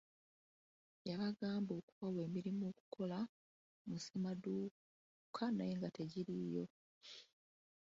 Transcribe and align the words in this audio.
Yabagamba 1.09 1.71
okubawa 1.79 2.19
emirimu 2.27 2.63
okukola 2.71 3.19
mu 3.87 3.95
ssemaduuka 3.99 5.43
naye 5.51 5.73
nga 5.77 5.89
tegiriiyo. 5.97 6.65